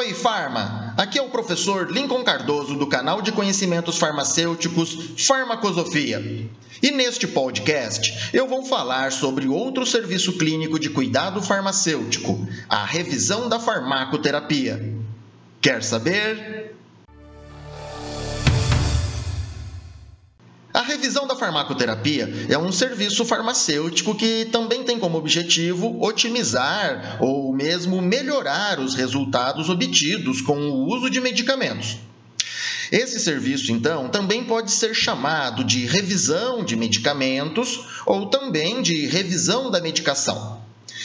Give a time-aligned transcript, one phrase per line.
[0.00, 0.94] Oi, Farma!
[0.96, 6.48] Aqui é o professor Lincoln Cardoso do canal de conhecimentos farmacêuticos Farmacosofia.
[6.82, 13.46] E neste podcast eu vou falar sobre outro serviço clínico de cuidado farmacêutico, a revisão
[13.46, 14.82] da farmacoterapia.
[15.60, 16.74] Quer saber?
[20.72, 27.49] A revisão da farmacoterapia é um serviço farmacêutico que também tem como objetivo otimizar ou
[27.60, 31.98] mesmo melhorar os resultados obtidos com o uso de medicamentos.
[32.90, 39.70] Esse serviço, então, também pode ser chamado de revisão de medicamentos ou também de revisão
[39.70, 40.58] da medicação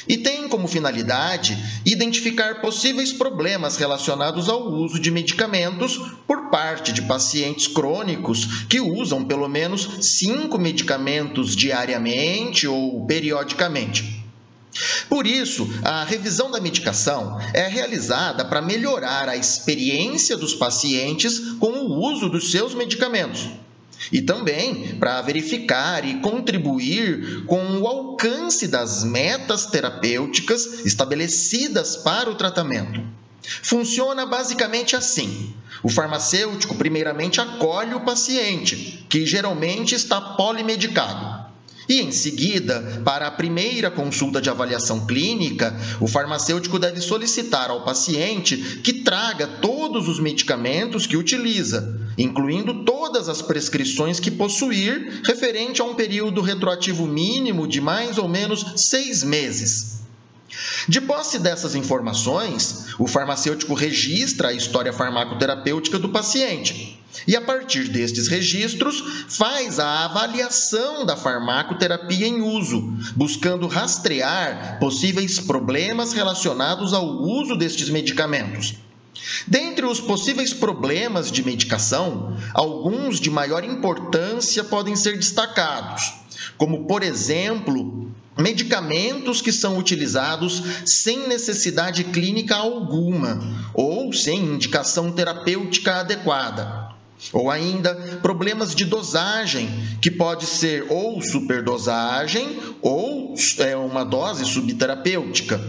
[0.07, 5.97] e tem como finalidade identificar possíveis problemas relacionados ao uso de medicamentos
[6.27, 14.24] por parte de pacientes crônicos que usam pelo menos cinco medicamentos diariamente ou periodicamente.
[15.09, 21.71] Por isso, a revisão da medicação é realizada para melhorar a experiência dos pacientes com
[21.71, 23.49] o uso dos seus medicamentos
[24.11, 32.35] e também para verificar e contribuir com o alcance das metas terapêuticas estabelecidas para o
[32.35, 33.01] tratamento.
[33.61, 35.53] Funciona basicamente assim:
[35.83, 41.44] o farmacêutico, primeiramente, acolhe o paciente, que geralmente está polimedicado.
[41.87, 47.83] E em seguida, para a primeira consulta de avaliação clínica, o farmacêutico deve solicitar ao
[47.83, 55.81] paciente que traga todos os medicamentos que utiliza, incluindo todas as prescrições que possuir, referente
[55.81, 60.04] a um período retroativo mínimo de mais ou menos seis meses.
[60.87, 67.87] De posse dessas informações, o farmacêutico registra a história farmacoterapêutica do paciente e, a partir
[67.87, 77.05] destes registros, faz a avaliação da farmacoterapia em uso, buscando rastrear possíveis problemas relacionados ao
[77.05, 78.75] uso destes medicamentos.
[79.47, 86.13] Dentre os possíveis problemas de medicação, alguns de maior importância podem ser destacados,
[86.57, 93.39] como, por exemplo, medicamentos que são utilizados sem necessidade clínica alguma
[93.73, 96.85] ou sem indicação terapêutica adequada.
[97.31, 99.69] Ou ainda problemas de dosagem,
[100.01, 105.59] que pode ser ou superdosagem ou é, uma dose subterapêutica.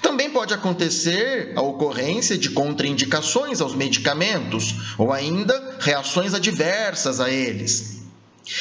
[0.00, 8.03] Também pode acontecer a ocorrência de contraindicações aos medicamentos ou ainda reações adversas a eles.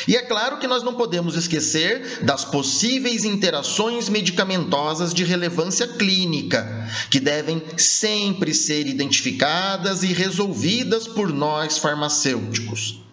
[0.08, 6.88] E é claro que nós não podemos esquecer das possíveis interações medicamentosas de relevância clínica,
[7.10, 13.04] que devem sempre ser identificadas e resolvidas por nós farmacêuticos.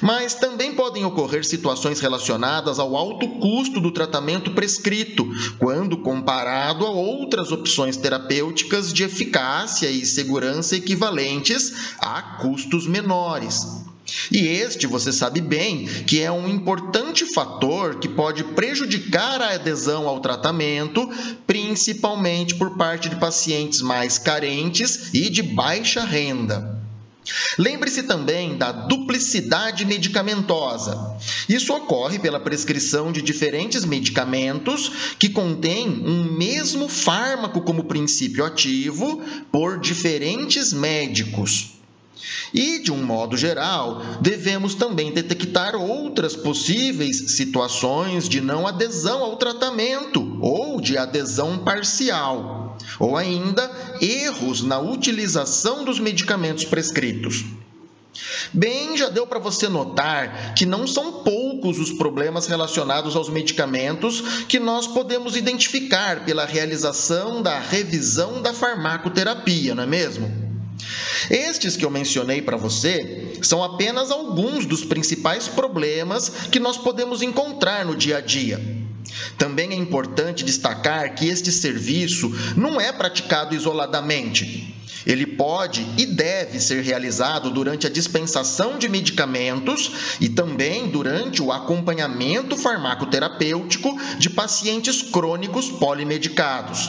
[0.00, 5.26] Mas também podem ocorrer situações relacionadas ao alto custo do tratamento prescrito,
[5.58, 13.81] quando comparado a outras opções terapêuticas de eficácia e segurança equivalentes a custos menores.
[14.30, 20.08] E este, você sabe bem, que é um importante fator que pode prejudicar a adesão
[20.08, 21.08] ao tratamento,
[21.46, 26.80] principalmente por parte de pacientes mais carentes e de baixa renda.
[27.58, 31.16] Lembre-se também da duplicidade medicamentosa.
[31.48, 39.22] Isso ocorre pela prescrição de diferentes medicamentos que contêm um mesmo fármaco como princípio ativo
[39.52, 41.81] por diferentes médicos.
[42.54, 49.36] E, de um modo geral, devemos também detectar outras possíveis situações de não adesão ao
[49.36, 53.70] tratamento ou de adesão parcial, ou ainda
[54.00, 57.44] erros na utilização dos medicamentos prescritos.
[58.52, 64.44] Bem, já deu para você notar que não são poucos os problemas relacionados aos medicamentos
[64.46, 70.41] que nós podemos identificar pela realização da revisão da farmacoterapia, não é mesmo?
[71.30, 77.22] Estes que eu mencionei para você são apenas alguns dos principais problemas que nós podemos
[77.22, 78.60] encontrar no dia a dia.
[79.36, 84.74] Também é importante destacar que este serviço não é praticado isoladamente.
[85.04, 91.50] Ele pode e deve ser realizado durante a dispensação de medicamentos e também durante o
[91.50, 96.88] acompanhamento farmacoterapêutico de pacientes crônicos polimedicados.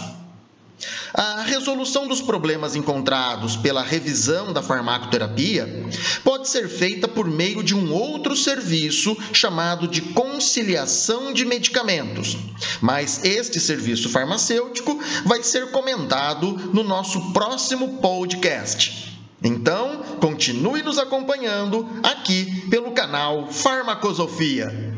[1.14, 5.88] A resolução dos problemas encontrados pela revisão da farmacoterapia
[6.24, 12.38] pode ser feita por meio de um outro serviço chamado de conciliação de medicamentos,
[12.82, 19.14] mas este serviço farmacêutico vai ser comentado no nosso próximo podcast.
[19.44, 24.94] Então, continue nos acompanhando aqui pelo canal Farmacosofia.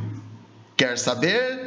[0.78, 1.65] Quer saber?